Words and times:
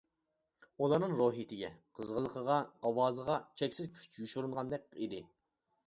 ئۇلارنىڭ 0.83 1.13
روھىيىتىگە، 1.19 1.69
قىزغىنلىقىغا، 1.99 2.57
ئاۋازىغا 2.91 3.39
چەكسىز 3.63 3.95
كۈچ 4.01 4.21
يوشۇرۇنغاندەك 4.25 4.93
ئىدى. 5.03 5.27